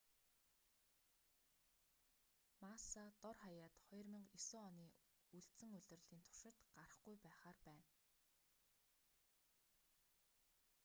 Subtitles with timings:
[2.65, 4.87] масса дор хаяад 2009 оны
[5.37, 7.87] үлдсэн улирлын туршид гарахгүй байхаар байна